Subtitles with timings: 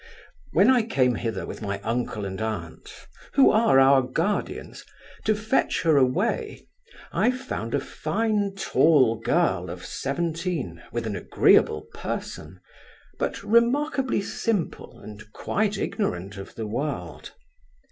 [0.51, 4.83] When I came hither with my uncle and aunt (who are our guardians)
[5.25, 6.65] to fetch her away,
[7.11, 12.59] I found her a fine tall girl, of seventeen, with an agreeable person;
[13.19, 17.33] but remarkably simple, and quite ignorant of the world.